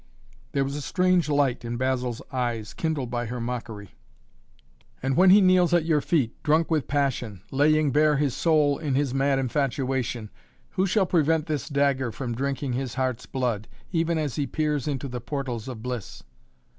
[0.53, 3.93] There was a strange light in Basil's eyes, kindled by her mockery.
[5.03, 8.95] "And when he kneels at your feet, drunk with passion laying bare his soul in
[8.95, 10.31] his mad infatuation
[10.71, 15.07] who shall prevent this dagger from drinking his heart's blood, even as he peers into
[15.07, 16.23] the portals of bliss?"